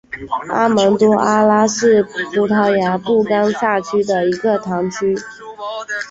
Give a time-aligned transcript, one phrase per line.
[0.51, 2.09] 阿门多埃拉是葡
[2.47, 5.15] 萄牙布拉干萨区的一个堂区。